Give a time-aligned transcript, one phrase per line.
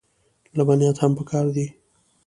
[0.57, 1.65] لبنیات هم پکار دي.